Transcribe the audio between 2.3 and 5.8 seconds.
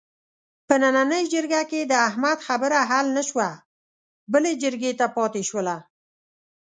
خبره حل نشوه، بلې جرګې ته پاتې شوله.